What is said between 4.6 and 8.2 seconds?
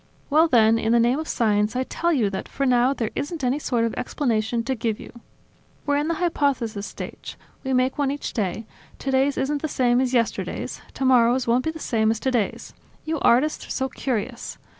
to give you. We're in the hypothesis stage. We make one